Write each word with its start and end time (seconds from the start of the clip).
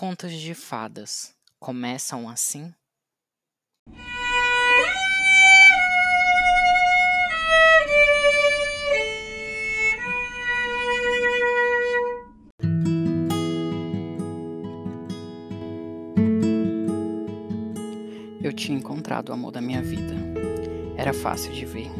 Contos 0.00 0.32
de 0.32 0.54
fadas 0.54 1.34
começam 1.58 2.26
assim? 2.26 2.72
Eu 18.42 18.54
tinha 18.54 18.78
encontrado 18.78 19.28
o 19.28 19.32
amor 19.34 19.52
da 19.52 19.60
minha 19.60 19.82
vida. 19.82 20.14
Era 20.96 21.12
fácil 21.12 21.52
de 21.52 21.66
ver. 21.66 21.90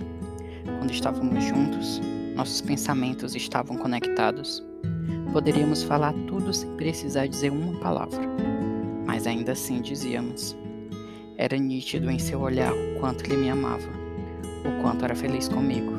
Quando 0.79 0.91
estávamos 0.91 1.45
juntos, 1.45 2.01
nossos 2.35 2.62
pensamentos 2.62 3.35
estavam 3.37 3.77
conectados. 3.77 4.70
Poderíamos 5.33 5.83
falar 5.83 6.13
tudo 6.27 6.53
sem 6.53 6.69
precisar 6.77 7.27
dizer 7.27 7.53
uma 7.53 7.79
palavra, 7.79 8.21
mas 9.07 9.27
ainda 9.27 9.53
assim 9.53 9.81
dizíamos. 9.81 10.57
Era 11.37 11.57
nítido 11.57 12.11
em 12.11 12.18
seu 12.18 12.41
olhar 12.41 12.73
o 12.73 13.01
quanto 13.01 13.25
ele 13.25 13.37
me 13.37 13.51
amava, 13.51 13.89
o 14.65 14.82
quanto 14.82 15.04
era 15.04 15.15
feliz 15.15 15.49
comigo. 15.49 15.93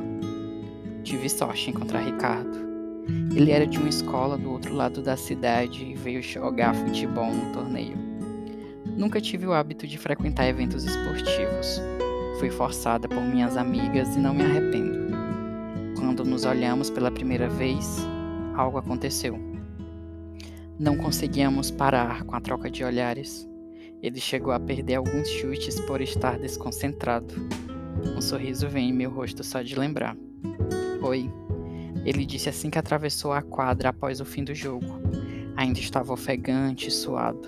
Tive 1.03 1.29
sorte 1.29 1.69
em 1.69 1.73
encontrar 1.73 2.01
Ricardo. 2.01 2.59
Ele 3.35 3.51
era 3.51 3.65
de 3.65 3.77
uma 3.77 3.89
escola 3.89 4.37
do 4.37 4.51
outro 4.51 4.75
lado 4.75 5.01
da 5.01 5.17
cidade 5.17 5.83
e 5.83 5.95
veio 5.95 6.21
jogar 6.21 6.75
futebol 6.75 7.33
no 7.33 7.51
torneio. 7.53 7.97
Nunca 8.95 9.19
tive 9.21 9.47
o 9.47 9.53
hábito 9.53 9.87
de 9.87 9.97
frequentar 9.97 10.47
eventos 10.47 10.83
esportivos. 10.83 11.81
Fui 12.39 12.49
forçada 12.49 13.07
por 13.07 13.21
minhas 13.21 13.57
amigas 13.57 14.15
e 14.15 14.19
não 14.19 14.33
me 14.33 14.43
arrependo. 14.43 15.11
Quando 15.97 16.23
nos 16.23 16.45
olhamos 16.45 16.89
pela 16.89 17.09
primeira 17.09 17.47
vez, 17.47 18.05
algo 18.61 18.77
aconteceu. 18.77 19.37
Não 20.79 20.97
conseguíamos 20.97 21.69
parar 21.69 22.23
com 22.23 22.35
a 22.35 22.41
troca 22.41 22.69
de 22.69 22.83
olhares. 22.83 23.47
Ele 24.01 24.19
chegou 24.19 24.51
a 24.51 24.59
perder 24.59 24.95
alguns 24.95 25.27
chutes 25.29 25.79
por 25.81 26.01
estar 26.01 26.39
desconcentrado. 26.39 27.35
Um 28.15 28.21
sorriso 28.21 28.67
vem 28.67 28.89
em 28.89 28.93
meu 28.93 29.11
rosto 29.11 29.43
só 29.43 29.61
de 29.61 29.77
lembrar. 29.77 30.15
Oi, 31.03 31.29
ele 32.05 32.25
disse 32.25 32.49
assim 32.49 32.69
que 32.69 32.79
atravessou 32.79 33.31
a 33.31 33.41
quadra 33.41 33.89
após 33.89 34.19
o 34.19 34.25
fim 34.25 34.43
do 34.43 34.55
jogo. 34.55 34.99
Ainda 35.55 35.79
estava 35.79 36.13
ofegante 36.13 36.87
e 36.87 36.91
suado, 36.91 37.47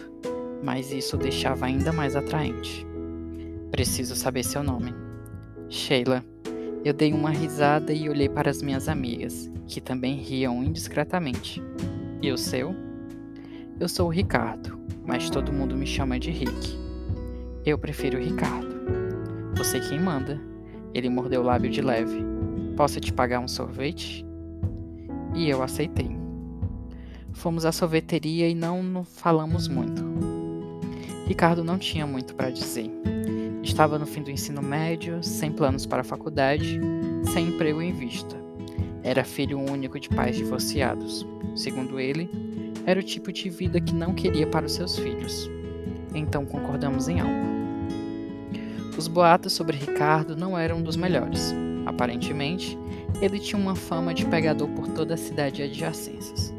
mas 0.64 0.92
isso 0.92 1.16
o 1.16 1.20
deixava 1.20 1.66
ainda 1.66 1.92
mais 1.92 2.16
atraente. 2.16 2.86
Preciso 3.72 4.16
saber 4.16 4.44
seu 4.44 4.62
nome. 4.62 4.94
Sheila. 5.70 6.24
Eu 6.86 6.94
dei 6.94 7.14
uma 7.14 7.30
risada 7.30 7.94
e 7.94 8.10
olhei 8.10 8.28
para 8.28 8.50
as 8.50 8.62
minhas 8.62 8.90
amigas, 8.90 9.50
que 9.68 9.80
também 9.80 10.18
riam 10.18 10.62
indiscretamente. 10.62 11.64
E 12.22 12.30
o 12.30 12.38
seu? 12.38 12.76
Eu 13.80 13.88
sou 13.88 14.08
o 14.08 14.12
Ricardo, 14.12 14.78
mas 15.06 15.30
todo 15.30 15.54
mundo 15.54 15.78
me 15.78 15.88
chama 15.88 16.20
de 16.20 16.30
Rick. 16.30 16.78
Eu 17.66 17.78
prefiro 17.78 18.20
Ricardo. 18.20 18.76
Você 19.56 19.80
quem 19.80 19.98
manda. 19.98 20.42
Ele 20.94 21.08
mordeu 21.08 21.40
o 21.40 21.46
lábio 21.46 21.72
de 21.72 21.82
leve. 21.82 22.22
Posso 22.76 23.00
te 23.00 23.14
pagar 23.14 23.40
um 23.40 23.48
sorvete? 23.48 24.26
E 25.34 25.50
eu 25.50 25.64
aceitei. 25.64 26.12
Fomos 27.32 27.66
à 27.66 27.72
sorveteria 27.72 28.50
e 28.50 28.54
não 28.54 29.06
falamos 29.06 29.70
muito. 29.70 30.04
Ricardo 31.26 31.64
não 31.64 31.78
tinha 31.78 32.06
muito 32.06 32.36
para 32.36 32.50
dizer. 32.50 32.92
Estava 33.64 33.98
no 33.98 34.06
fim 34.06 34.22
do 34.22 34.30
ensino 34.30 34.62
médio, 34.62 35.24
sem 35.24 35.50
planos 35.50 35.86
para 35.86 36.02
a 36.02 36.04
faculdade, 36.04 36.80
sem 37.32 37.48
emprego 37.48 37.82
em 37.82 37.94
vista. 37.94 38.36
Era 39.02 39.24
filho 39.24 39.58
único 39.58 40.00
de 40.00 40.10
pais 40.10 40.36
divorciados. 40.36 41.26
Segundo 41.56 42.00
ele, 42.00 42.30
era 42.86 43.00
o 43.00 43.04
tipo 43.04 43.32
de 43.32 43.50
vida 43.50 43.80
que 43.80 43.94
não 43.94 44.14
queria 44.14 44.46
para 44.46 44.66
os 44.66 44.74
seus 44.74 45.00
filhos. 45.00 45.50
Então 46.14 46.46
concordamos 46.46 47.08
em 47.08 47.22
algo. 47.22 47.54
Os 48.98 49.08
boatos 49.08 49.54
sobre 49.54 49.78
Ricardo 49.78 50.36
não 50.36 50.58
eram 50.58 50.82
dos 50.82 50.98
melhores. 50.98 51.54
Aparentemente, 51.86 52.78
ele 53.22 53.40
tinha 53.40 53.60
uma 53.60 53.76
fama 53.76 54.14
de 54.14 54.26
pegador 54.26 54.68
por 54.70 54.88
toda 54.90 55.14
a 55.14 55.18
cidade 55.18 55.62
e 55.62 55.66
adjacências. 55.66 56.54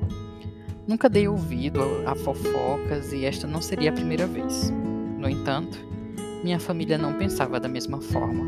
Nunca 0.86 1.08
dei 1.08 1.28
ouvido 1.28 1.80
a 2.06 2.14
fofocas 2.14 3.12
e 3.12 3.24
esta 3.24 3.46
não 3.46 3.60
seria 3.60 3.90
a 3.90 3.94
primeira 3.94 4.26
vez. 4.26 4.70
No 5.18 5.28
entanto, 5.28 5.78
minha 6.44 6.60
família 6.60 6.98
não 6.98 7.14
pensava 7.14 7.58
da 7.58 7.66
mesma 7.66 8.02
forma. 8.02 8.44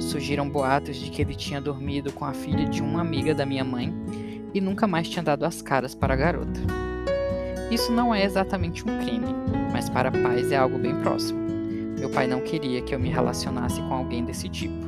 Surgiram 0.00 0.48
boatos 0.48 0.96
de 0.96 1.10
que 1.10 1.20
ele 1.20 1.34
tinha 1.34 1.60
dormido 1.60 2.10
com 2.10 2.24
a 2.24 2.32
filha 2.32 2.64
de 2.64 2.80
uma 2.80 3.02
amiga 3.02 3.34
da 3.34 3.44
minha 3.44 3.62
mãe 3.62 3.94
e 4.54 4.60
nunca 4.60 4.86
mais 4.86 5.06
tinha 5.06 5.22
dado 5.22 5.44
as 5.44 5.60
caras 5.60 5.94
para 5.94 6.14
a 6.14 6.16
garota. 6.16 6.58
Isso 7.70 7.92
não 7.92 8.14
é 8.14 8.24
exatamente 8.24 8.82
um 8.88 8.98
crime, 9.00 9.26
mas 9.70 9.90
para 9.90 10.10
pais 10.10 10.50
é 10.50 10.56
algo 10.56 10.78
bem 10.78 10.96
próximo. 10.96 11.38
Meu 11.98 12.08
pai 12.08 12.26
não 12.26 12.40
queria 12.40 12.80
que 12.80 12.94
eu 12.94 12.98
me 12.98 13.10
relacionasse 13.10 13.82
com 13.82 13.92
alguém 13.92 14.24
desse 14.24 14.48
tipo. 14.48 14.86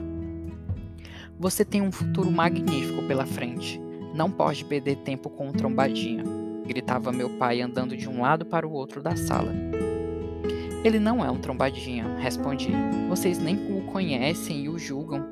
Você 1.38 1.66
tem 1.66 1.82
um 1.82 1.92
futuro 1.92 2.30
magnífico 2.30 3.02
pela 3.02 3.26
frente. 3.26 3.78
Não 4.14 4.30
pode 4.30 4.64
perder 4.64 4.96
tempo 4.96 5.28
com 5.28 5.48
um 5.48 5.52
trombadinha, 5.52 6.24
gritava 6.66 7.12
meu 7.12 7.28
pai 7.28 7.60
andando 7.60 7.94
de 7.94 8.08
um 8.08 8.22
lado 8.22 8.46
para 8.46 8.66
o 8.66 8.72
outro 8.72 9.02
da 9.02 9.14
sala. 9.16 9.52
Ele 10.84 10.98
não 10.98 11.24
é 11.24 11.30
um 11.30 11.38
trombadinha, 11.38 12.16
respondi. 12.18 12.70
Vocês 13.08 13.38
nem 13.38 13.56
o 13.56 13.82
conhecem 13.92 14.64
e 14.64 14.68
o 14.68 14.78
julgam. 14.78 15.26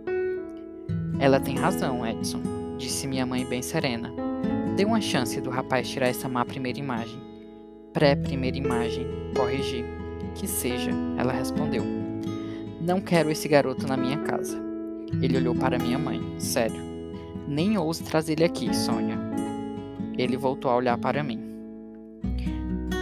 Ela 1.19 1.39
tem 1.39 1.57
razão, 1.57 2.07
Edson, 2.07 2.43
disse 2.77 3.07
minha 3.07 3.25
mãe 3.25 3.45
bem 3.45 3.63
serena. 3.63 4.13
Dê 4.77 4.85
uma 4.85 5.01
chance 5.01 5.41
do 5.41 5.49
rapaz 5.49 5.89
tirar 5.89 6.09
essa 6.09 6.29
má 6.29 6.45
primeira 6.45 6.79
imagem. 6.79 7.19
Pré-primeira 7.93 8.57
imagem, 8.57 9.07
corrigi. 9.35 9.85
Que 10.35 10.47
seja, 10.47 10.91
ela 11.17 11.33
respondeu. 11.33 11.83
Não 12.81 13.01
quero 13.01 13.31
esse 13.31 13.49
garoto 13.49 13.87
na 13.87 13.97
minha 13.97 14.19
casa. 14.19 14.61
Ele 15.23 15.39
olhou 15.39 15.55
para 15.55 15.79
minha 15.79 15.99
mãe, 15.99 16.21
sério. 16.39 16.83
Nem 17.49 17.79
ouse 17.79 18.03
trazer 18.03 18.33
ele 18.33 18.45
aqui, 18.45 18.75
Sônia. 18.75 19.17
Ele 20.19 20.37
voltou 20.37 20.71
a 20.71 20.77
olhar 20.77 20.99
para 20.99 21.23
mim. 21.23 21.46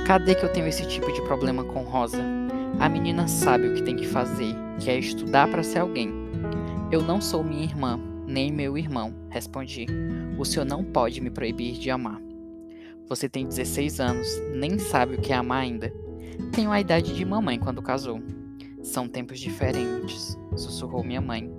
Cadê 0.04 0.34
que 0.34 0.44
eu 0.44 0.52
tenho 0.52 0.66
esse 0.66 0.86
tipo 0.86 1.10
de 1.10 1.22
problema 1.22 1.64
com 1.64 1.82
Rosa? 1.82 2.22
A 2.78 2.90
menina 2.90 3.26
sabe 3.26 3.68
o 3.68 3.74
que 3.74 3.82
tem 3.82 3.96
que 3.96 4.06
fazer, 4.06 4.54
que 4.78 4.90
é 4.90 4.98
estudar 4.98 5.48
para 5.48 5.62
ser 5.62 5.78
alguém. 5.78 6.12
Eu 6.92 7.00
não 7.00 7.22
sou 7.22 7.42
minha 7.42 7.64
irmã, 7.64 7.98
nem 8.26 8.52
meu 8.52 8.76
irmão, 8.76 9.14
respondi. 9.30 9.86
O 10.38 10.44
senhor 10.44 10.66
não 10.66 10.84
pode 10.84 11.22
me 11.22 11.30
proibir 11.30 11.78
de 11.78 11.90
amar. 11.90 12.20
Você 13.08 13.30
tem 13.30 13.46
16 13.46 13.98
anos, 13.98 14.28
nem 14.54 14.78
sabe 14.78 15.14
o 15.14 15.20
que 15.22 15.32
é 15.32 15.36
amar 15.36 15.62
ainda. 15.62 15.90
Tenho 16.52 16.70
a 16.70 16.80
idade 16.80 17.14
de 17.14 17.24
mamãe 17.24 17.58
quando 17.58 17.80
casou. 17.80 18.20
São 18.82 19.08
tempos 19.08 19.40
diferentes, 19.40 20.38
sussurrou 20.54 21.02
minha 21.02 21.22
mãe. 21.22 21.50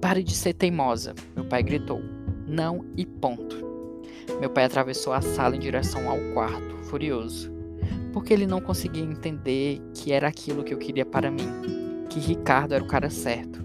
Pare 0.00 0.22
de 0.22 0.36
ser 0.36 0.52
teimosa, 0.52 1.12
meu 1.34 1.44
pai 1.44 1.64
gritou. 1.64 2.00
Não 2.46 2.84
e 2.96 3.04
ponto. 3.04 3.66
Meu 4.38 4.48
pai 4.48 4.62
atravessou 4.62 5.12
a 5.12 5.20
sala 5.20 5.56
em 5.56 5.60
direção 5.60 6.08
ao 6.08 6.18
quarto, 6.32 6.77
furioso, 6.88 7.52
porque 8.12 8.32
ele 8.32 8.46
não 8.46 8.60
conseguia 8.60 9.04
entender 9.04 9.80
que 9.94 10.12
era 10.12 10.28
aquilo 10.28 10.64
que 10.64 10.74
eu 10.74 10.78
queria 10.78 11.06
para 11.06 11.30
mim, 11.30 11.48
que 12.08 12.18
Ricardo 12.18 12.74
era 12.74 12.82
o 12.82 12.88
cara 12.88 13.10
certo. 13.10 13.64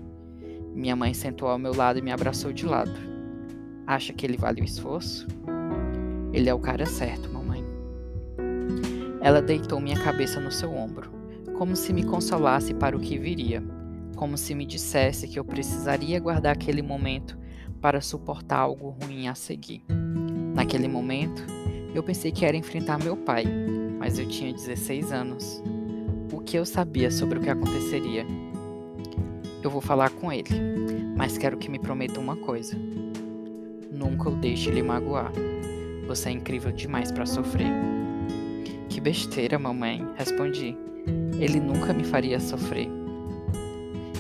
Minha 0.76 0.96
mãe 0.96 1.14
sentou 1.14 1.48
ao 1.48 1.58
meu 1.58 1.76
lado 1.76 2.00
e 2.00 2.02
me 2.02 2.12
abraçou 2.12 2.52
de 2.52 2.66
lado. 2.66 2.92
Acha 3.86 4.14
que 4.14 4.26
ele 4.26 4.38
vale 4.38 4.62
o 4.62 4.66
esforço? 4.66 5.28
Ele 6.32 6.50
é 6.50 6.54
o 6.54 6.60
cara 6.60 6.86
certo, 6.86 7.30
mamãe. 7.30 7.64
Ela 9.22 9.42
deitou 9.42 9.80
minha 9.80 10.00
cabeça 10.00 10.40
no 10.40 10.52
seu 10.52 10.74
ombro, 10.74 11.12
como 11.58 11.76
se 11.76 11.94
me 11.94 12.04
consolasse 12.04 12.74
para 12.74 12.98
o 12.98 13.00
que 13.00 13.18
viria, 13.18 13.64
como 14.16 14.38
se 14.38 14.56
me 14.56 14.66
dissesse 14.66 15.28
que 15.28 15.38
eu 15.38 15.46
precisaria 15.46 16.20
guardar 16.20 16.54
aquele 16.54 16.82
momento 16.82 17.38
para 17.80 18.02
suportar 18.02 18.60
algo 18.60 18.90
ruim 18.90 19.28
a 19.28 19.36
seguir. 19.36 19.84
Naquele 20.56 20.88
momento, 20.88 21.46
eu 21.94 22.02
pensei 22.02 22.32
que 22.32 22.46
era 22.46 22.58
enfrentar 22.58 22.98
meu 22.98 23.16
pai, 23.16 23.46
mas 24.00 24.18
eu 24.18 24.28
tinha 24.28 24.52
16 24.52 25.12
anos. 25.12 25.62
O 26.32 26.40
que 26.40 26.58
eu 26.58 26.66
sabia 26.66 27.12
sobre 27.12 27.38
o 27.38 27.42
que 27.42 27.50
aconteceria? 27.50 28.26
Eu 29.62 29.70
vou 29.70 29.80
falar 29.80 30.10
com 30.10 30.32
ele, 30.32 30.50
mas 31.16 31.38
quero 31.38 31.58
que 31.58 31.70
me 31.70 31.78
prometa 31.78 32.20
uma 32.20 32.36
coisa. 32.36 32.76
Nunca 33.92 34.30
o 34.30 34.36
deixe 34.36 34.72
lhe 34.72 34.82
magoar. 34.82 35.32
Você 36.08 36.30
é 36.30 36.32
incrível 36.32 36.72
demais 36.72 37.12
para 37.12 37.26
sofrer. 37.26 37.72
Que 38.90 39.00
besteira, 39.00 39.60
mamãe, 39.60 40.06
respondi. 40.16 40.76
Ele 41.40 41.60
nunca 41.60 41.94
me 41.94 42.04
faria 42.04 42.40
sofrer. 42.40 42.90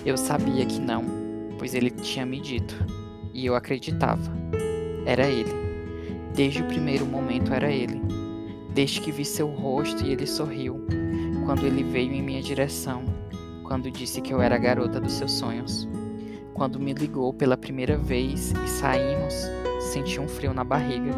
Eu 0.06 0.15
sabia 0.18 0.65
que 0.65 0.80
não, 0.80 1.03
pois 1.57 1.74
ele 1.74 1.89
tinha 1.89 2.25
me 2.25 2.39
dito, 2.39 2.75
e 3.33 3.45
eu 3.45 3.56
acreditava. 3.56 4.31
Era 5.06 5.27
ele. 5.27 5.72
Desde 6.35 6.63
o 6.63 6.65
primeiro 6.65 7.06
momento 7.06 7.53
era 7.53 7.71
ele. 7.71 8.01
Desde 8.74 9.00
que 9.00 9.12
vi 9.12 9.24
seu 9.24 9.47
rosto 9.47 10.03
e 10.03 10.12
ele 10.12 10.25
sorriu, 10.25 10.83
quando 11.45 11.63
ele 11.65 11.83
veio 11.83 12.12
em 12.12 12.24
minha 12.24 12.41
direção, 12.41 13.03
quando 13.63 13.91
disse 13.91 14.19
que 14.19 14.33
eu 14.33 14.41
era 14.41 14.56
a 14.56 14.59
garota 14.59 15.00
dos 15.00 15.13
seus 15.13 15.31
sonhos. 15.31 15.88
Quando 16.56 16.80
me 16.80 16.94
ligou 16.94 17.33
pela 17.33 17.56
primeira 17.56 17.97
vez 17.97 18.51
e 18.51 18.68
saímos, 18.68 19.33
senti 19.80 20.19
um 20.19 20.27
frio 20.27 20.53
na 20.53 20.63
barriga. 20.63 21.12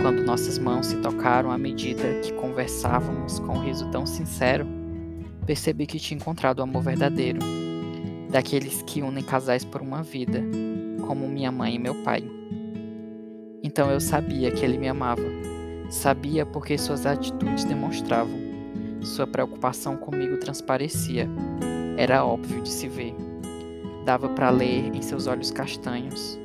Quando 0.00 0.24
nossas 0.24 0.58
mãos 0.58 0.86
se 0.86 0.96
tocaram 0.96 1.50
à 1.50 1.58
medida 1.58 2.20
que 2.22 2.32
conversávamos 2.32 3.38
com 3.38 3.52
um 3.52 3.64
riso 3.64 3.86
tão 3.90 4.06
sincero, 4.06 4.66
percebi 5.46 5.86
que 5.86 5.98
tinha 5.98 6.16
encontrado 6.16 6.60
o 6.60 6.62
amor 6.62 6.82
verdadeiro, 6.82 7.40
daqueles 8.30 8.82
que 8.82 9.02
unem 9.02 9.22
casais 9.22 9.64
por 9.64 9.82
uma 9.82 10.02
vida, 10.02 10.42
como 11.06 11.28
minha 11.28 11.52
mãe 11.52 11.74
e 11.74 11.78
meu 11.78 11.94
pai. 12.02 12.24
Então 13.72 13.90
eu 13.90 14.00
sabia 14.00 14.50
que 14.50 14.62
ele 14.66 14.76
me 14.76 14.86
amava. 14.86 15.22
Sabia 15.88 16.44
porque 16.44 16.76
suas 16.76 17.06
atitudes 17.06 17.64
demonstravam. 17.64 18.38
Sua 19.00 19.26
preocupação 19.26 19.96
comigo 19.96 20.36
transparecia. 20.36 21.26
Era 21.96 22.22
óbvio 22.22 22.60
de 22.60 22.68
se 22.68 22.86
ver. 22.86 23.16
Dava 24.04 24.28
para 24.28 24.50
ler 24.50 24.94
em 24.94 25.00
seus 25.00 25.26
olhos 25.26 25.50
castanhos. 25.50 26.38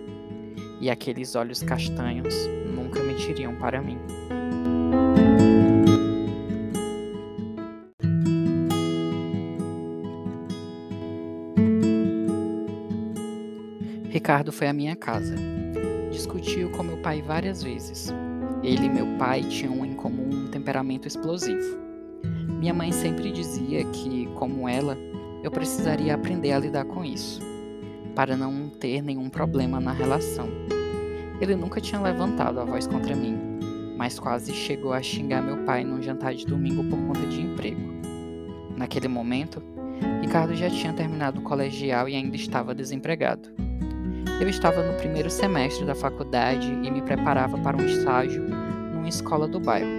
E 0.79 0.89
aqueles 0.89 1.35
olhos 1.35 1.61
castanhos 1.61 2.33
nunca 2.73 3.03
mentiriam 3.03 3.53
para 3.55 3.81
mim. 3.81 3.97
Ricardo 14.09 14.53
foi 14.53 14.67
à 14.67 14.73
minha 14.73 14.95
casa. 14.95 15.35
Discutiu 16.17 16.71
com 16.71 16.81
meu 16.81 16.97
pai 16.97 17.21
várias 17.21 17.61
vezes. 17.61 18.11
Ele 18.63 18.87
e 18.87 18.89
meu 18.89 19.05
pai 19.19 19.43
tinham 19.43 19.85
em 19.85 19.93
comum 19.93 20.27
um 20.33 20.47
temperamento 20.47 21.07
explosivo. 21.07 21.77
Minha 22.59 22.73
mãe 22.73 22.91
sempre 22.91 23.31
dizia 23.31 23.83
que, 23.85 24.25
como 24.33 24.67
ela, 24.67 24.97
eu 25.43 25.51
precisaria 25.51 26.15
aprender 26.15 26.53
a 26.53 26.59
lidar 26.59 26.85
com 26.85 27.05
isso, 27.05 27.39
para 28.15 28.35
não 28.35 28.67
ter 28.67 29.03
nenhum 29.03 29.29
problema 29.29 29.79
na 29.79 29.93
relação. 29.93 30.49
Ele 31.39 31.55
nunca 31.55 31.79
tinha 31.79 32.01
levantado 32.01 32.59
a 32.59 32.65
voz 32.65 32.87
contra 32.87 33.15
mim, 33.15 33.37
mas 33.95 34.17
quase 34.17 34.53
chegou 34.53 34.93
a 34.93 35.01
xingar 35.03 35.43
meu 35.43 35.65
pai 35.65 35.83
num 35.83 36.01
jantar 36.01 36.33
de 36.33 36.47
domingo 36.47 36.83
por 36.83 36.97
conta 36.97 37.27
de 37.27 37.41
emprego. 37.41 37.93
Naquele 38.75 39.07
momento, 39.07 39.61
Ricardo 40.19 40.55
já 40.55 40.67
tinha 40.67 40.93
terminado 40.93 41.41
o 41.41 41.43
colegial 41.43 42.09
e 42.09 42.15
ainda 42.15 42.35
estava 42.35 42.73
desempregado. 42.73 43.66
Eu 44.39 44.47
estava 44.47 44.83
no 44.83 44.95
primeiro 44.99 45.31
semestre 45.31 45.83
da 45.83 45.95
faculdade 45.95 46.67
e 46.67 46.91
me 46.91 47.01
preparava 47.01 47.57
para 47.57 47.75
um 47.75 47.83
estágio 47.83 48.43
numa 48.43 49.09
escola 49.09 49.47
do 49.47 49.59
bairro. 49.59 49.89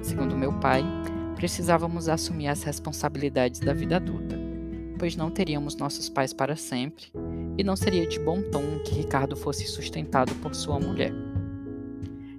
Segundo 0.00 0.36
meu 0.36 0.52
pai, 0.60 0.84
precisávamos 1.34 2.08
assumir 2.08 2.46
as 2.46 2.62
responsabilidades 2.62 3.58
da 3.58 3.74
vida 3.74 3.96
adulta, 3.96 4.38
pois 4.96 5.16
não 5.16 5.28
teríamos 5.28 5.74
nossos 5.74 6.08
pais 6.08 6.32
para 6.32 6.54
sempre 6.54 7.06
e 7.58 7.64
não 7.64 7.74
seria 7.74 8.06
de 8.06 8.20
bom 8.20 8.40
tom 8.42 8.78
que 8.84 8.94
Ricardo 8.94 9.34
fosse 9.34 9.66
sustentado 9.66 10.32
por 10.36 10.54
sua 10.54 10.78
mulher. 10.78 11.12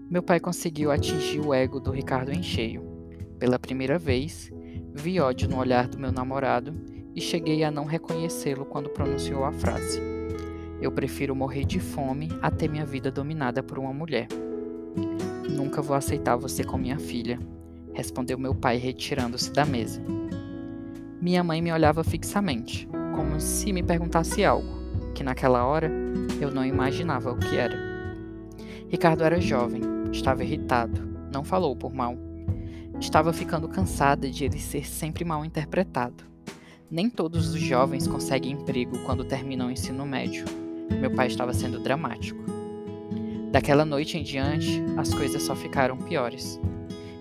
Meu 0.09 0.23
pai 0.23 0.39
conseguiu 0.39 0.89
atingir 0.89 1.41
o 1.41 1.53
ego 1.53 1.81
do 1.81 1.91
Ricardo 1.91 2.31
em 2.31 2.41
cheio. 2.41 2.81
Pela 3.37 3.59
primeira 3.59 3.99
vez, 3.99 4.49
vi 4.93 5.19
ódio 5.19 5.49
no 5.49 5.57
olhar 5.57 5.89
do 5.89 5.99
meu 5.99 6.13
namorado 6.13 6.73
e 7.13 7.19
cheguei 7.19 7.61
a 7.65 7.69
não 7.69 7.83
reconhecê-lo 7.83 8.63
quando 8.63 8.89
pronunciou 8.89 9.43
a 9.43 9.51
frase. 9.51 10.14
Eu 10.81 10.91
prefiro 10.91 11.35
morrer 11.35 11.65
de 11.65 11.79
fome 11.79 12.29
a 12.41 12.51
ter 12.51 12.69
minha 12.69 12.85
vida 12.85 13.09
dominada 13.09 13.63
por 13.63 13.79
uma 13.79 13.93
mulher. 13.93 14.27
Nunca 15.49 15.81
vou 15.81 15.95
aceitar 15.95 16.35
você 16.35 16.63
com 16.63 16.77
minha 16.77 16.99
filha, 16.99 17.39
respondeu 17.93 18.37
meu 18.37 18.53
pai 18.53 18.77
retirando-se 18.77 19.51
da 19.51 19.65
mesa. 19.65 20.01
Minha 21.21 21.43
mãe 21.43 21.61
me 21.61 21.71
olhava 21.71 22.03
fixamente, 22.03 22.87
como 23.15 23.39
se 23.39 23.71
me 23.71 23.81
perguntasse 23.81 24.43
algo, 24.43 24.67
que 25.13 25.23
naquela 25.23 25.65
hora 25.65 25.89
eu 26.41 26.51
não 26.51 26.65
imaginava 26.65 27.31
o 27.31 27.37
que 27.37 27.55
era. 27.55 27.77
Ricardo 28.89 29.23
era 29.23 29.39
jovem, 29.39 29.81
estava 30.11 30.43
irritado, 30.43 31.01
não 31.31 31.43
falou 31.43 31.75
por 31.75 31.93
mal. 31.93 32.17
Estava 32.99 33.33
ficando 33.33 33.67
cansada 33.67 34.29
de 34.29 34.45
ele 34.45 34.59
ser 34.59 34.85
sempre 34.85 35.25
mal 35.25 35.43
interpretado. 35.43 36.23
Nem 36.89 37.09
todos 37.09 37.53
os 37.53 37.59
jovens 37.59 38.07
conseguem 38.07 38.53
emprego 38.53 38.99
quando 39.05 39.25
terminam 39.25 39.67
o 39.67 39.71
ensino 39.71 40.05
médio. 40.05 40.45
Meu 40.89 41.11
pai 41.11 41.27
estava 41.27 41.53
sendo 41.53 41.79
dramático. 41.79 42.43
Daquela 43.51 43.85
noite 43.85 44.17
em 44.17 44.23
diante, 44.23 44.83
as 44.97 45.13
coisas 45.13 45.43
só 45.43 45.55
ficaram 45.55 45.97
piores. 45.97 46.59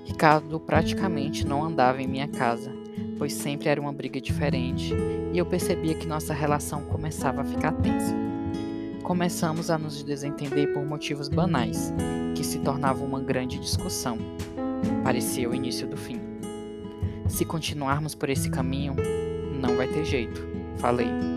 Ricardo 0.05 0.58
praticamente 0.61 1.46
não 1.46 1.64
andava 1.64 2.02
em 2.02 2.06
minha 2.06 2.28
casa, 2.28 2.72
pois 3.19 3.32
sempre 3.32 3.69
era 3.69 3.81
uma 3.81 3.93
briga 3.93 4.20
diferente 4.20 4.93
e 5.32 5.38
eu 5.38 5.46
percebia 5.46 5.94
que 5.94 6.06
nossa 6.06 6.34
relação 6.34 6.82
começava 6.84 7.43
a 7.43 7.44
ficar 7.44 7.72
tensa. 7.72 8.14
Começamos 9.02 9.70
a 9.70 9.78
nos 9.78 10.02
desentender 10.02 10.72
por 10.72 10.84
motivos 10.84 11.28
banais, 11.28 11.93
que 12.34 12.44
se 12.44 12.58
tornavam 12.61 13.06
uma 13.06 13.20
grande 13.20 13.58
discussão. 13.58 14.19
Parecia 15.02 15.49
o 15.49 15.55
início 15.55 15.87
do 15.87 15.96
fim. 15.96 16.20
Se 17.28 17.44
continuarmos 17.44 18.14
por 18.14 18.31
esse 18.31 18.50
caminho, 18.50 18.94
não 19.61 19.76
vai 19.76 19.88
ter 19.88 20.05
jeito, 20.05 20.46
falei. 20.76 21.33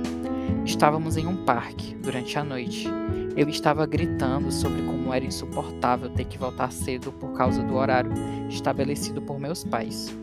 Estávamos 0.65 1.17
em 1.17 1.25
um 1.25 1.45
parque 1.45 1.95
durante 1.95 2.37
a 2.37 2.43
noite. 2.43 2.87
Eu 3.35 3.47
estava 3.49 3.85
gritando 3.85 4.51
sobre 4.51 4.81
como 4.81 5.13
era 5.13 5.25
insuportável 5.25 6.09
ter 6.09 6.25
que 6.25 6.37
voltar 6.37 6.71
cedo 6.71 7.11
por 7.11 7.33
causa 7.33 7.63
do 7.63 7.75
horário 7.75 8.11
estabelecido 8.49 9.21
por 9.21 9.39
meus 9.39 9.63
pais. 9.63 10.15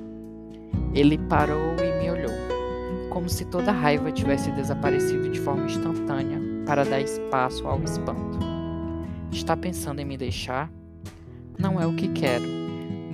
Ele 0.93 1.19
parou 1.19 1.75
e 1.79 2.03
me 2.03 2.11
olhou, 2.11 2.35
como 3.11 3.29
se 3.29 3.45
toda 3.45 3.71
a 3.71 3.75
raiva 3.75 4.13
tivesse 4.13 4.51
desaparecido 4.53 5.31
de 5.31 5.41
forma 5.41 5.65
instantânea 5.65 6.41
para 6.67 6.85
dar 6.85 7.01
espaço 7.01 7.67
ao 7.67 7.83
espanto. 7.83 8.39
Está 9.31 9.57
pensando 9.57 10.01
em 10.01 10.05
me 10.05 10.17
deixar? 10.17 10.71
Não 11.59 11.81
é 11.81 11.87
o 11.87 11.95
que 11.95 12.09
quero, 12.09 12.45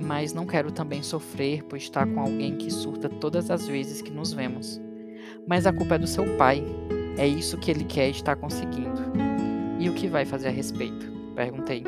mas 0.01 0.33
não 0.33 0.45
quero 0.45 0.71
também 0.71 1.01
sofrer 1.01 1.63
por 1.63 1.77
estar 1.77 2.05
com 2.07 2.19
alguém 2.19 2.57
que 2.57 2.71
surta 2.71 3.07
todas 3.07 3.49
as 3.49 3.67
vezes 3.67 4.01
que 4.01 4.11
nos 4.11 4.33
vemos. 4.33 4.81
Mas 5.47 5.65
a 5.65 5.73
culpa 5.73 5.95
é 5.95 5.99
do 5.99 6.07
seu 6.07 6.37
pai, 6.37 6.63
é 7.17 7.27
isso 7.27 7.57
que 7.57 7.71
ele 7.71 7.83
quer 7.83 8.07
e 8.07 8.11
está 8.11 8.35
conseguindo. 8.35 9.01
E 9.79 9.89
o 9.89 9.93
que 9.93 10.07
vai 10.07 10.25
fazer 10.25 10.47
a 10.47 10.51
respeito? 10.51 11.11
Perguntei. 11.35 11.83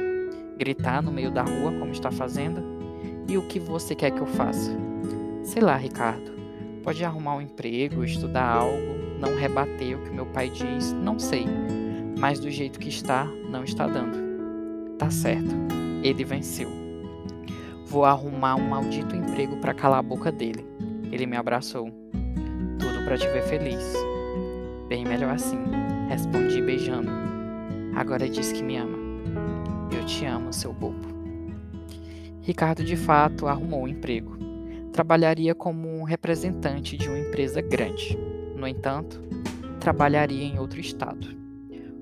Gritar 0.57 1.01
no 1.01 1.11
meio 1.11 1.31
da 1.31 1.43
rua 1.43 1.71
como 1.79 1.91
está 1.91 2.11
fazendo? 2.11 2.61
E 3.27 3.37
o 3.37 3.41
que 3.43 3.59
você 3.59 3.95
quer 3.95 4.11
que 4.11 4.19
eu 4.19 4.25
faça? 4.25 4.71
Sei 5.43 5.61
lá, 5.61 5.75
Ricardo. 5.75 6.31
Pode 6.83 7.03
arrumar 7.03 7.35
um 7.35 7.41
emprego, 7.41 8.03
estudar 8.03 8.45
algo, 8.45 8.95
não 9.19 9.35
rebater 9.37 9.97
o 9.97 10.03
que 10.03 10.09
meu 10.11 10.25
pai 10.25 10.49
diz, 10.49 10.91
não 10.93 11.17
sei. 11.17 11.45
Mas 12.19 12.39
do 12.39 12.51
jeito 12.51 12.79
que 12.79 12.89
está, 12.89 13.25
não 13.49 13.63
está 13.63 13.87
dando. 13.87 14.17
Tá 14.97 15.09
certo. 15.09 15.55
Ele 16.03 16.23
venceu. 16.23 16.69
Vou 17.85 18.05
arrumar 18.05 18.55
um 18.55 18.69
maldito 18.69 19.15
emprego 19.15 19.57
para 19.57 19.73
calar 19.73 19.99
a 19.99 20.03
boca 20.03 20.31
dele. 20.31 20.65
Ele 21.12 21.25
me 21.25 21.38
abraçou. 21.38 21.89
Tudo 22.79 23.05
para 23.05 23.17
te 23.17 23.27
ver 23.27 23.43
feliz. 23.43 24.12
Bem 24.93 25.05
melhor 25.05 25.31
assim, 25.31 25.57
respondi 26.07 26.62
beijando. 26.62 27.09
Agora 27.95 28.29
diz 28.29 28.51
que 28.51 28.62
me 28.62 28.77
ama. 28.77 28.95
Eu 29.91 30.05
te 30.05 30.23
amo, 30.23 30.53
seu 30.53 30.71
bobo. 30.71 31.07
Ricardo 32.43 32.83
de 32.83 32.95
fato 32.95 33.47
arrumou 33.47 33.81
um 33.81 33.88
emprego. 33.88 34.38
Trabalharia 34.91 35.55
como 35.55 35.89
um 35.89 36.03
representante 36.03 36.95
de 36.95 37.09
uma 37.09 37.17
empresa 37.17 37.59
grande. 37.59 38.15
No 38.55 38.67
entanto, 38.67 39.19
trabalharia 39.79 40.43
em 40.43 40.59
outro 40.59 40.79
estado. 40.79 41.27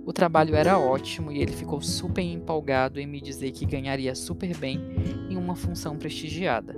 O 0.06 0.12
trabalho 0.12 0.54
era 0.54 0.78
ótimo 0.78 1.32
e 1.32 1.42
ele 1.42 1.54
ficou 1.54 1.80
super 1.80 2.24
empolgado 2.24 3.00
em 3.00 3.08
me 3.08 3.22
dizer 3.22 3.52
que 3.52 3.66
ganharia 3.66 4.14
super 4.14 4.54
bem 4.58 4.82
em 5.30 5.38
uma 5.38 5.56
função 5.56 5.96
prestigiada. 5.96 6.76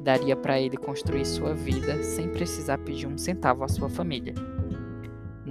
Daria 0.00 0.36
para 0.36 0.60
ele 0.60 0.76
construir 0.76 1.24
sua 1.24 1.52
vida 1.52 2.00
sem 2.04 2.28
precisar 2.28 2.78
pedir 2.78 3.08
um 3.08 3.18
centavo 3.18 3.64
à 3.64 3.68
sua 3.68 3.88
família. 3.88 4.34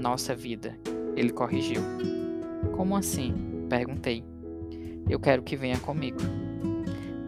Nossa 0.02 0.34
vida, 0.34 0.76
ele 1.16 1.30
corrigiu. 1.30 1.80
Como 2.76 2.98
assim? 2.98 3.68
Perguntei. 3.70 4.26
Eu 5.08 5.20
quero 5.20 5.44
que 5.44 5.56
venha 5.56 5.78
comigo. 5.78 6.18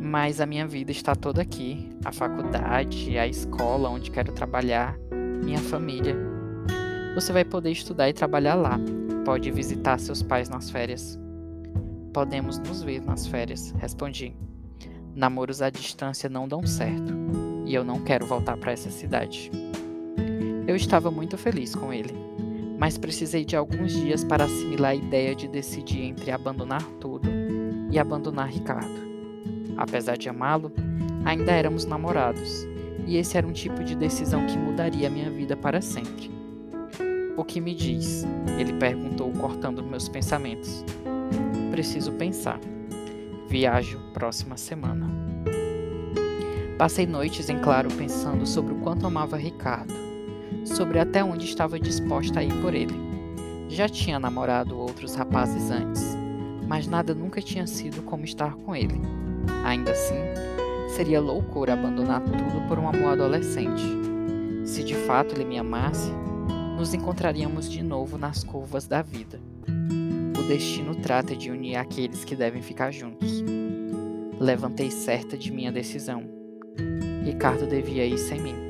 Mas 0.02 0.42
a 0.42 0.48
minha 0.48 0.66
vida 0.66 0.92
está 0.92 1.14
toda 1.16 1.40
aqui: 1.40 1.88
a 2.04 2.12
faculdade, 2.12 3.16
a 3.16 3.28
escola 3.28 3.90
onde 3.90 4.10
quero 4.10 4.32
trabalhar, 4.32 4.98
minha 5.44 5.60
família. 5.60 6.18
Você 7.14 7.32
vai 7.32 7.46
poder 7.46 7.70
estudar 7.70 8.10
e 8.10 8.14
trabalhar 8.14 8.56
lá. 8.56 8.80
Pode 9.24 9.52
visitar 9.52 10.00
seus 10.00 10.24
pais 10.24 10.50
nas 10.50 10.72
férias. 10.72 11.20
Podemos 12.12 12.58
nos 12.58 12.82
ver 12.82 13.04
nas 13.04 13.28
férias, 13.28 13.70
respondi. 13.78 14.36
Namoros 15.14 15.62
à 15.62 15.70
distância 15.70 16.28
não 16.28 16.48
dão 16.48 16.66
certo 16.66 17.14
e 17.68 17.76
eu 17.76 17.84
não 17.84 18.04
quero 18.04 18.26
voltar 18.26 18.58
para 18.58 18.72
essa 18.72 18.90
cidade. 18.90 19.52
Eu 20.66 20.76
estava 20.76 21.12
muito 21.12 21.38
feliz 21.38 21.76
com 21.76 21.94
ele 21.94 22.33
mas 22.84 22.98
precisei 22.98 23.46
de 23.46 23.56
alguns 23.56 23.94
dias 23.94 24.26
para 24.26 24.44
assimilar 24.44 24.92
a 24.92 24.96
ideia 24.96 25.34
de 25.34 25.48
decidir 25.48 26.02
entre 26.02 26.32
abandonar 26.32 26.84
tudo 27.00 27.30
e 27.90 27.98
abandonar 27.98 28.50
Ricardo. 28.50 29.08
Apesar 29.78 30.18
de 30.18 30.28
amá-lo, 30.28 30.70
ainda 31.24 31.54
éramos 31.54 31.86
namorados, 31.86 32.68
e 33.08 33.16
esse 33.16 33.38
era 33.38 33.48
um 33.48 33.54
tipo 33.54 33.86
de 33.86 33.96
decisão 33.96 34.46
que 34.48 34.58
mudaria 34.58 35.10
minha 35.10 35.32
vida 35.32 35.56
para 35.56 35.80
sempre. 35.80 36.30
O 37.38 37.46
que 37.46 37.62
me 37.62 37.74
diz? 37.74 38.26
Ele 38.60 38.74
perguntou, 38.74 39.32
cortando 39.32 39.82
meus 39.82 40.10
pensamentos. 40.10 40.84
Preciso 41.72 42.12
pensar. 42.12 42.60
Viajo 43.48 43.98
próxima 44.14 44.58
semana. 44.58 45.08
Passei 46.78 47.08
noites 47.08 47.48
em 47.48 47.60
claro 47.60 47.88
pensando 47.94 48.46
sobre 48.46 48.74
o 48.74 48.80
quanto 48.80 49.08
amava 49.08 49.38
Ricardo, 49.38 50.03
sobre 50.66 51.00
até 51.00 51.24
onde 51.24 51.46
estava 51.46 51.80
disposta 51.80 52.40
a 52.40 52.44
ir 52.44 52.54
por 52.62 52.74
ele. 52.74 52.94
Já 53.70 53.90
tinha 53.90 54.20
namorado 54.20 54.78
outros 54.78 55.16
rapazes 55.16 55.72
antes, 55.72 56.16
mas 56.68 56.88
nada 56.88 57.14
nunca 57.14 57.42
tinha 57.42 57.66
sido 57.66 58.02
como 58.04 58.24
estar 58.24 58.54
com 58.56 58.76
ele. 58.76 59.02
Ainda 59.66 59.92
assim, 59.92 60.16
seria 60.96 61.20
loucura 61.20 61.74
abandonar 61.74 62.22
tudo 62.22 62.68
por 62.68 62.78
um 62.78 62.88
amor 62.88 63.14
adolescente. 63.14 63.84
Se 64.66 64.84
de 64.84 64.96
fato 64.96 65.36
ele 65.36 65.46
me 65.46 65.58
amasse, 65.58 66.12
nos 66.78 66.94
encontraríamos 66.94 67.70
de 67.70 67.84
novo 67.84 68.18
nas 68.18 68.44
curvas 68.44 68.88
da 68.88 69.02
vida. 69.02 69.40
O 70.38 70.48
destino 70.48 70.96
trata 70.96 71.36
de 71.36 71.50
unir 71.50 71.78
aqueles 71.78 72.24
que 72.26 72.36
devem 72.36 72.62
ficar 72.62 72.92
juntos. 72.92 73.44
Levantei 74.40 74.92
certa 74.92 75.38
de 75.38 75.52
minha 75.52 75.72
decisão. 75.72 76.24
Ricardo 77.24 77.66
devia 77.66 78.06
ir 78.06 78.18
sem 78.18 78.42
mim. 78.42 78.63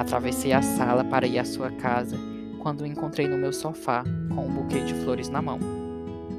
Atravessei 0.00 0.50
a 0.54 0.62
sala 0.62 1.04
para 1.04 1.26
ir 1.26 1.38
à 1.38 1.44
sua 1.44 1.70
casa 1.72 2.16
quando 2.58 2.80
o 2.80 2.86
encontrei 2.86 3.28
no 3.28 3.36
meu 3.36 3.52
sofá 3.52 4.02
com 4.34 4.46
um 4.46 4.50
buquê 4.50 4.80
de 4.80 4.94
flores 4.94 5.28
na 5.28 5.42
mão. 5.42 5.58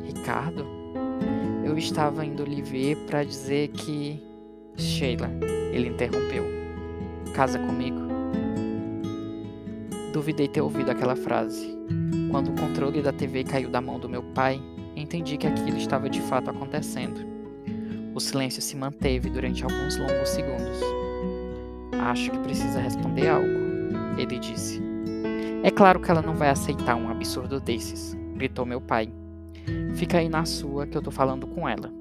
Ricardo? 0.03 0.65
Eu 1.63 1.77
estava 1.77 2.25
indo 2.25 2.43
lhe 2.43 2.59
ver 2.63 2.97
para 3.05 3.23
dizer 3.23 3.67
que. 3.67 4.19
Sheila, 4.75 5.29
ele 5.71 5.89
interrompeu. 5.89 6.43
Casa 7.35 7.59
comigo. 7.59 7.99
Duvidei 10.11 10.47
ter 10.47 10.61
ouvido 10.61 10.89
aquela 10.89 11.15
frase. 11.15 11.77
Quando 12.31 12.49
o 12.49 12.55
controle 12.59 12.99
da 13.03 13.13
TV 13.13 13.43
caiu 13.43 13.69
da 13.69 13.79
mão 13.79 13.99
do 13.99 14.09
meu 14.09 14.23
pai, 14.23 14.59
entendi 14.95 15.37
que 15.37 15.45
aquilo 15.45 15.77
estava 15.77 16.09
de 16.09 16.21
fato 16.21 16.49
acontecendo. 16.49 17.23
O 18.15 18.19
silêncio 18.19 18.59
se 18.59 18.75
manteve 18.75 19.29
durante 19.29 19.63
alguns 19.63 19.97
longos 19.97 20.29
segundos. 20.29 21.00
Acho 22.01 22.31
que 22.31 22.39
precisa 22.39 22.79
responder 22.79 23.27
algo, 23.29 23.47
ele 24.17 24.39
disse. 24.39 24.81
É 25.63 25.69
claro 25.69 25.99
que 25.99 26.09
ela 26.09 26.21
não 26.21 26.33
vai 26.33 26.49
aceitar 26.49 26.95
um 26.95 27.09
absurdo 27.09 27.59
desses, 27.59 28.17
gritou 28.35 28.65
meu 28.65 28.81
pai. 28.81 29.13
Fica 29.93 30.17
aí 30.17 30.27
na 30.27 30.43
sua 30.43 30.87
que 30.87 30.97
eu 30.97 31.01
tô 31.01 31.11
falando 31.11 31.45
com 31.45 31.69
ela. 31.69 31.93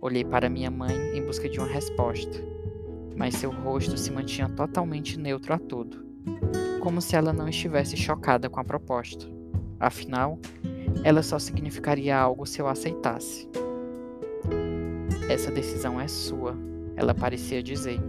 Olhei 0.00 0.24
para 0.24 0.48
minha 0.48 0.70
mãe 0.70 0.94
em 1.16 1.24
busca 1.24 1.48
de 1.48 1.58
uma 1.58 1.66
resposta, 1.66 2.38
mas 3.16 3.34
seu 3.34 3.50
rosto 3.50 3.96
se 3.96 4.12
mantinha 4.12 4.48
totalmente 4.48 5.18
neutro 5.18 5.52
a 5.52 5.58
tudo, 5.58 6.06
como 6.80 7.00
se 7.00 7.16
ela 7.16 7.32
não 7.32 7.48
estivesse 7.48 7.96
chocada 7.96 8.48
com 8.48 8.60
a 8.60 8.64
proposta. 8.64 9.26
Afinal, 9.80 10.38
ela 11.02 11.24
só 11.24 11.40
significaria 11.40 12.16
algo 12.16 12.46
se 12.46 12.60
eu 12.60 12.68
aceitasse. 12.68 13.48
Essa 15.28 15.50
decisão 15.50 16.00
é 16.00 16.06
sua, 16.06 16.56
ela 16.94 17.12
parecia 17.12 17.60
dizer. 17.60 18.00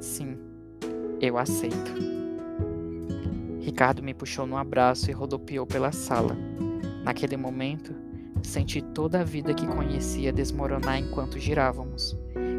Sim, 0.00 0.38
eu 1.20 1.36
aceito. 1.36 1.92
Ricardo 3.60 4.02
me 4.02 4.14
puxou 4.14 4.46
no 4.46 4.56
abraço 4.56 5.10
e 5.10 5.12
rodopiou 5.12 5.66
pela 5.66 5.90
sala. 5.90 6.36
Naquele 7.04 7.36
momento, 7.36 7.94
senti 8.42 8.80
toda 8.80 9.20
a 9.20 9.24
vida 9.24 9.52
que 9.52 9.66
conhecia 9.66 10.32
desmoronar 10.32 10.98
enquanto 10.98 11.38
girávamos, 11.38 12.16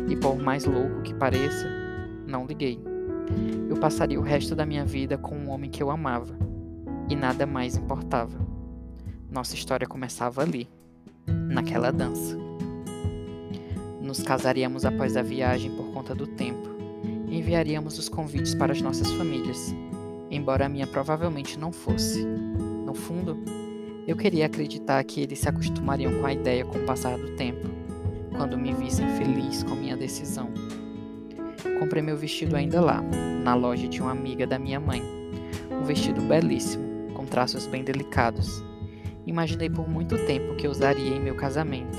e 0.09 0.15
por 0.17 0.37
mais 0.37 0.65
louco 0.65 1.01
que 1.01 1.13
pareça, 1.13 1.67
não 2.27 2.45
liguei. 2.45 2.77
Eu 3.69 3.77
passaria 3.77 4.19
o 4.19 4.23
resto 4.23 4.53
da 4.53 4.65
minha 4.65 4.83
vida 4.83 5.17
com 5.17 5.35
um 5.37 5.49
homem 5.49 5.69
que 5.69 5.81
eu 5.81 5.89
amava, 5.89 6.37
e 7.09 7.15
nada 7.15 7.45
mais 7.45 7.77
importava. 7.77 8.37
Nossa 9.31 9.55
história 9.55 9.87
começava 9.87 10.41
ali, 10.41 10.67
naquela 11.25 11.91
dança. 11.91 12.37
Nos 14.01 14.21
casaríamos 14.23 14.83
após 14.83 15.15
a 15.15 15.21
viagem 15.21 15.71
por 15.71 15.93
conta 15.93 16.13
do 16.13 16.27
tempo 16.27 16.58
enviaríamos 17.29 17.97
os 17.97 18.09
convites 18.09 18.55
para 18.55 18.71
as 18.71 18.81
nossas 18.81 19.11
famílias, 19.11 19.73
embora 20.31 20.65
a 20.65 20.69
minha 20.69 20.87
provavelmente 20.87 21.59
não 21.59 21.71
fosse. 21.71 22.25
No 22.85 22.93
fundo, 22.93 23.37
eu 24.07 24.15
queria 24.15 24.47
acreditar 24.47 25.03
que 25.03 25.21
eles 25.21 25.39
se 25.39 25.49
acostumariam 25.49 26.19
com 26.19 26.25
a 26.25 26.33
ideia 26.33 26.65
com 26.65 26.79
o 26.79 26.85
passar 26.85 27.17
do 27.17 27.35
tempo, 27.35 27.67
quando 28.35 28.57
me 28.57 28.73
vissem 28.73 29.07
feliz 29.17 29.63
com 29.63 29.75
minha 29.75 29.95
decisão. 29.95 30.49
Comprei 31.79 32.01
meu 32.01 32.17
vestido 32.17 32.55
ainda 32.55 32.81
lá, 32.81 33.03
na 33.43 33.53
loja 33.53 33.87
de 33.87 34.01
uma 34.01 34.11
amiga 34.11 34.47
da 34.47 34.57
minha 34.57 34.79
mãe. 34.79 35.01
Um 35.71 35.83
vestido 35.83 36.21
belíssimo, 36.21 37.13
com 37.13 37.25
traços 37.25 37.67
bem 37.67 37.83
delicados. 37.83 38.63
Imaginei 39.25 39.69
por 39.69 39.87
muito 39.87 40.17
tempo 40.25 40.55
que 40.55 40.67
usaria 40.67 41.15
em 41.15 41.19
meu 41.19 41.35
casamento, 41.35 41.97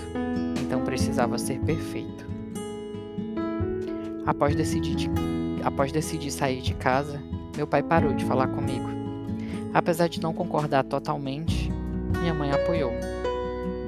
então 0.61 0.83
precisava 0.83 1.39
ser 1.39 1.61
perfeito. 1.61 2.30
Após 4.31 4.55
decidir, 4.55 4.95
de, 4.95 5.11
após 5.65 5.91
decidir 5.91 6.31
sair 6.31 6.63
de 6.63 6.73
casa, 6.73 7.21
meu 7.57 7.67
pai 7.67 7.83
parou 7.83 8.15
de 8.15 8.25
falar 8.25 8.47
comigo. 8.47 8.89
Apesar 9.75 10.09
de 10.09 10.21
não 10.21 10.33
concordar 10.33 10.85
totalmente, 10.85 11.69
minha 12.21 12.33
mãe 12.33 12.53
apoiou, 12.53 12.93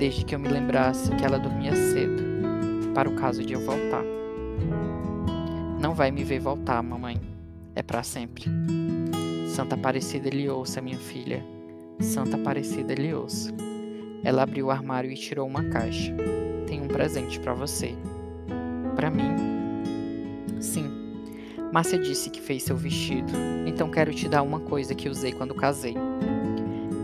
desde 0.01 0.25
que 0.25 0.35
eu 0.35 0.41
me 0.41 0.49
lembrasse 0.49 1.15
que 1.15 1.25
ela 1.25 1.39
dormia 1.39 1.77
cedo, 1.77 2.25
para 2.93 3.09
o 3.09 3.15
caso 3.15 3.45
de 3.45 3.53
eu 3.53 3.61
voltar. 3.61 4.03
Não 5.81 5.95
vai 5.95 6.11
me 6.11 6.25
ver 6.25 6.41
voltar, 6.41 6.83
mamãe. 6.83 7.21
É 7.77 7.83
para 7.83 8.03
sempre. 8.03 8.47
Santa 9.47 9.77
Aparecida 9.77 10.29
lhe 10.29 10.49
ouça, 10.49 10.83
minha 10.83 10.99
filha. 10.99 11.41
Santa 12.01 12.37
Aparecida 12.37 12.95
lhe 12.95 13.15
ouça. 13.15 13.55
Ela 14.25 14.43
abriu 14.43 14.67
o 14.67 14.71
armário 14.73 15.13
e 15.13 15.15
tirou 15.15 15.47
uma 15.47 15.63
caixa. 15.67 16.13
Tem 16.67 16.83
um 16.83 16.89
presente 16.89 17.39
para 17.39 17.55
você. 17.55 17.95
Para 18.97 19.09
mim, 19.09 19.62
Sim. 20.63 20.89
Márcia 21.73 21.99
disse 21.99 22.31
que 22.31 22.41
fez 22.41 22.63
seu 22.63 22.77
vestido, 22.77 23.33
então 23.67 23.91
quero 23.91 24.15
te 24.15 24.29
dar 24.29 24.43
uma 24.43 24.61
coisa 24.61 24.95
que 24.95 25.09
usei 25.09 25.33
quando 25.33 25.55
casei. 25.55 25.97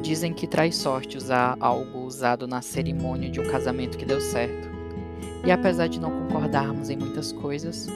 Dizem 0.00 0.32
que 0.32 0.46
traz 0.46 0.76
sorte 0.76 1.16
usar 1.16 1.56
algo 1.58 1.98
usado 2.00 2.46
na 2.46 2.62
cerimônia 2.62 3.28
de 3.28 3.40
um 3.40 3.50
casamento 3.50 3.98
que 3.98 4.04
deu 4.04 4.20
certo. 4.20 4.68
E 5.44 5.50
apesar 5.50 5.88
de 5.88 5.98
não 5.98 6.10
concordarmos 6.10 6.88
em 6.88 6.96
muitas 6.96 7.32
coisas, 7.32 7.88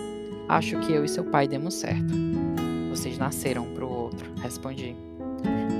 acho 0.48 0.78
que 0.80 0.92
eu 0.92 1.04
e 1.04 1.08
seu 1.08 1.24
pai 1.24 1.46
demos 1.46 1.74
certo. 1.74 2.12
Vocês 2.90 3.16
nasceram 3.16 3.64
um 3.64 3.74
para 3.74 3.84
o 3.84 3.92
outro, 3.92 4.32
respondi. 4.42 4.96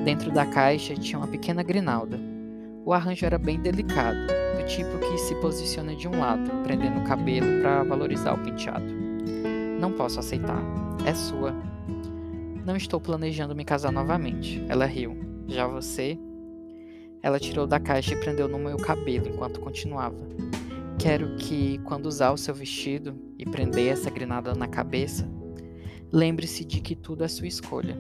Dentro 0.05 0.31
da 0.31 0.47
caixa 0.47 0.95
tinha 0.95 1.19
uma 1.19 1.29
pequena 1.29 1.63
grinalda. 1.63 2.21
O 2.85 2.93
arranjo 2.93 3.27
era 3.27 3.39
bem 3.39 3.61
delicado, 3.61 4.19
do 4.57 4.67
tipo 4.67 4.99
que 4.99 5.19
se 5.19 5.35
posiciona 5.37 5.95
de 5.95 6.07
um 6.07 6.19
lado, 6.19 6.51
prendendo 6.63 7.01
o 7.01 7.05
cabelo 7.05 7.61
para 7.61 7.83
valorizar 7.83 8.35
o 8.35 8.39
penteado. 8.39 9.02
Não 9.83 9.91
posso 9.91 10.21
aceitar. 10.21 10.63
É 11.05 11.13
sua. 11.13 11.53
Não 12.65 12.77
estou 12.77 13.01
planejando 13.01 13.53
me 13.53 13.65
casar 13.65 13.91
novamente. 13.91 14.65
Ela 14.69 14.87
riu. 14.87 15.17
Já 15.49 15.67
você? 15.67 16.17
Ela 17.21 17.41
tirou 17.41 17.67
da 17.67 17.81
caixa 17.81 18.15
e 18.15 18.21
prendeu 18.21 18.47
no 18.47 18.61
meu 18.61 18.77
cabelo 18.77 19.27
enquanto 19.27 19.59
continuava. 19.59 20.25
Quero 21.01 21.35
que, 21.35 21.79
quando 21.79 22.07
usar 22.07 22.31
o 22.31 22.39
seu 22.39 22.55
vestido 22.55 23.17
e 23.37 23.45
prender 23.45 23.89
essa 23.89 24.09
granada 24.09 24.55
na 24.55 24.69
cabeça, 24.69 25.29
lembre-se 26.13 26.65
de 26.65 26.81
que 26.81 26.95
tudo 26.95 27.25
é 27.25 27.29
sua 27.29 27.49
escolha, 27.49 27.99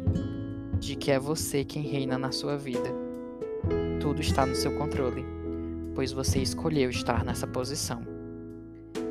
de 0.79 0.95
que 0.95 1.11
é 1.11 1.19
você 1.19 1.65
quem 1.65 1.83
reina 1.83 2.17
na 2.17 2.31
sua 2.31 2.57
vida. 2.57 2.95
Tudo 4.01 4.21
está 4.21 4.47
no 4.47 4.55
seu 4.55 4.71
controle, 4.79 5.25
pois 5.97 6.13
você 6.13 6.39
escolheu 6.39 6.91
estar 6.91 7.25
nessa 7.25 7.49
posição. 7.49 8.03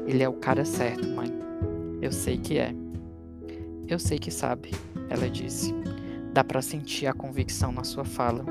Ele 0.07 0.23
é 0.23 0.29
o 0.29 0.33
cara 0.33 0.63
certo, 0.63 1.05
mãe. 1.09 1.50
Eu 2.01 2.11
sei 2.11 2.37
que 2.37 2.57
é. 2.57 2.73
Eu 3.87 3.99
sei 3.99 4.17
que 4.17 4.31
sabe, 4.31 4.71
ela 5.07 5.29
disse. 5.29 5.71
Dá 6.33 6.43
para 6.43 6.61
sentir 6.61 7.05
a 7.05 7.13
convicção 7.13 7.71
na 7.71 7.83
sua 7.83 8.03
fala, 8.03 8.43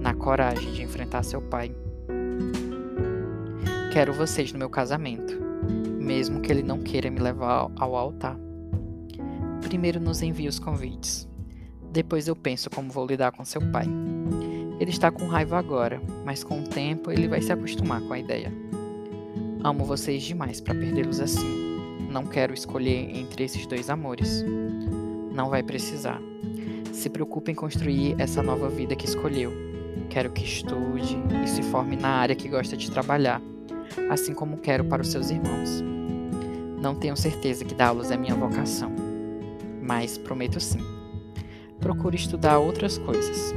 na 0.00 0.14
coragem 0.14 0.72
de 0.72 0.82
enfrentar 0.82 1.22
seu 1.22 1.42
pai. 1.42 1.74
Quero 3.92 4.14
vocês 4.14 4.52
no 4.52 4.58
meu 4.58 4.70
casamento, 4.70 5.34
mesmo 6.00 6.40
que 6.40 6.50
ele 6.50 6.62
não 6.62 6.80
queira 6.80 7.10
me 7.10 7.20
levar 7.20 7.70
ao 7.76 7.94
altar. 7.94 8.38
Primeiro 9.60 10.00
nos 10.00 10.22
envie 10.22 10.48
os 10.48 10.58
convites. 10.58 11.28
Depois 11.92 12.26
eu 12.26 12.34
penso 12.34 12.70
como 12.70 12.90
vou 12.90 13.06
lidar 13.06 13.32
com 13.32 13.44
seu 13.44 13.60
pai. 13.60 13.86
Ele 14.80 14.90
está 14.90 15.10
com 15.10 15.26
raiva 15.26 15.58
agora, 15.58 16.00
mas 16.24 16.42
com 16.42 16.60
o 16.60 16.64
tempo 16.64 17.10
ele 17.10 17.28
vai 17.28 17.42
se 17.42 17.52
acostumar 17.52 18.00
com 18.00 18.14
a 18.14 18.18
ideia. 18.18 18.50
Amo 19.62 19.84
vocês 19.84 20.22
demais 20.22 20.60
para 20.60 20.74
perdê-los 20.74 21.20
assim. 21.20 21.71
Não 22.12 22.26
quero 22.26 22.52
escolher 22.52 23.16
entre 23.16 23.44
esses 23.44 23.66
dois 23.66 23.88
amores. 23.88 24.44
Não 25.32 25.48
vai 25.48 25.62
precisar. 25.62 26.20
Se 26.92 27.08
preocupe 27.08 27.50
em 27.50 27.54
construir 27.54 28.14
essa 28.18 28.42
nova 28.42 28.68
vida 28.68 28.94
que 28.94 29.06
escolheu. 29.06 29.50
Quero 30.10 30.30
que 30.30 30.44
estude 30.44 31.16
e 31.42 31.48
se 31.48 31.62
forme 31.62 31.96
na 31.96 32.10
área 32.10 32.36
que 32.36 32.48
gosta 32.48 32.76
de 32.76 32.90
trabalhar, 32.90 33.40
assim 34.10 34.34
como 34.34 34.58
quero 34.58 34.84
para 34.84 35.00
os 35.00 35.08
seus 35.08 35.30
irmãos. 35.30 35.82
Não 36.82 36.94
tenho 36.94 37.16
certeza 37.16 37.64
que 37.64 37.74
dar 37.74 37.88
aulas 37.88 38.10
é 38.10 38.16
minha 38.16 38.34
vocação, 38.34 38.92
mas 39.82 40.18
prometo 40.18 40.60
sim. 40.60 40.80
Procure 41.80 42.16
estudar 42.16 42.58
outras 42.58 42.98
coisas. 42.98 43.54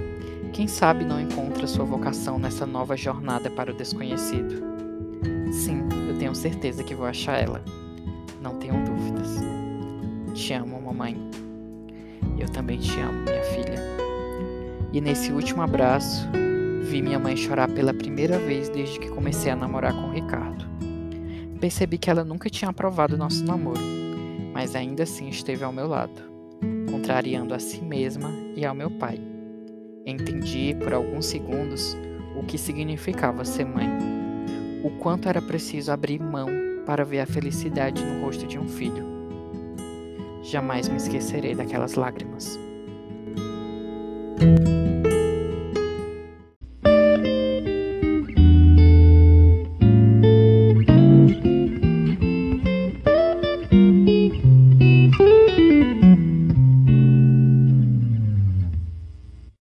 Quem 0.53 0.67
sabe 0.67 1.03
não 1.03 1.19
encontra 1.19 1.67
sua 1.67 1.83
vocação 1.83 2.39
nessa 2.39 2.65
nova 2.65 2.95
jornada 2.95 3.49
para 3.49 3.71
o 3.71 3.75
desconhecido. 3.75 4.63
Sim, 5.51 5.83
eu 6.07 6.15
eu 6.15 6.19
tenho 6.19 6.33
certeza 6.33 6.81
que 6.81 6.95
vou 6.95 7.05
achar 7.05 7.43
ela. 7.43 7.61
Não 8.45 8.53
tenho 8.59 8.75
dúvidas. 8.85 9.39
Te 10.35 10.53
amo, 10.53 10.79
mamãe. 10.79 11.17
Eu 12.37 12.47
também 12.47 12.77
te 12.77 12.99
amo, 12.99 13.23
minha 13.23 13.43
filha. 13.43 13.81
E 14.93 15.01
nesse 15.01 15.31
último 15.31 15.63
abraço, 15.63 16.29
vi 16.83 17.01
minha 17.01 17.17
mãe 17.17 17.35
chorar 17.35 17.67
pela 17.67 17.91
primeira 17.91 18.37
vez 18.37 18.69
desde 18.69 18.99
que 18.99 19.09
comecei 19.09 19.51
a 19.51 19.55
namorar 19.55 19.93
com 19.93 20.09
o 20.09 20.11
Ricardo. 20.11 20.63
Percebi 21.59 21.97
que 21.97 22.07
ela 22.07 22.23
nunca 22.23 22.47
tinha 22.47 22.69
aprovado 22.69 23.17
nosso 23.17 23.43
namoro, 23.43 23.81
mas 24.53 24.75
ainda 24.75 25.01
assim 25.01 25.27
esteve 25.27 25.63
ao 25.63 25.73
meu 25.73 25.87
lado, 25.87 26.21
contrariando 26.91 27.51
a 27.51 27.57
si 27.57 27.81
mesma 27.81 28.29
e 28.55 28.63
ao 28.63 28.75
meu 28.75 28.91
pai. 28.91 29.19
Entendi 30.05 30.75
por 30.83 30.93
alguns 30.93 31.25
segundos 31.25 31.97
o 32.39 32.43
que 32.43 32.59
significava 32.59 33.43
ser 33.43 33.65
mãe, 33.65 33.89
o 34.83 34.91
quanto 34.99 35.27
era 35.27 35.41
preciso 35.41 35.91
abrir 35.91 36.21
mão 36.21 36.74
para 36.85 37.03
ver 37.03 37.19
a 37.19 37.25
felicidade 37.25 38.03
no 38.03 38.23
rosto 38.23 38.45
de 38.45 38.59
um 38.59 38.67
filho. 38.67 39.05
Jamais 40.43 40.87
me 40.87 40.97
esquecerei 40.97 41.55
daquelas 41.55 41.95
lágrimas. 41.95 42.59